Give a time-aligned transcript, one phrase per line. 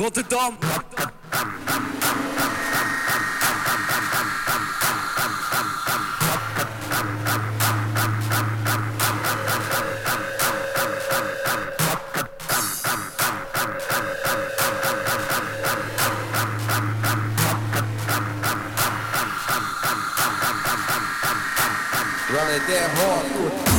[0.00, 0.56] Rotterdam.
[0.62, 1.89] Rotterdam.
[22.32, 23.69] Run it that hard.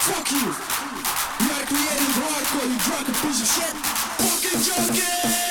[0.00, 0.46] Fuck you.
[1.46, 3.74] Not creating hardcore, you drunk a piece of shit.
[4.16, 5.49] Fucking junkie.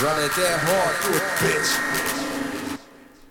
[0.00, 2.17] Run it that hard, you a bitch.